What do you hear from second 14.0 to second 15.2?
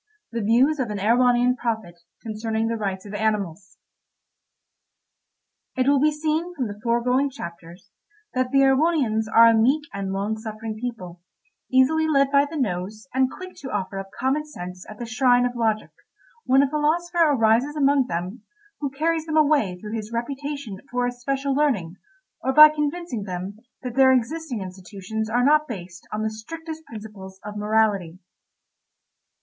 common sense at the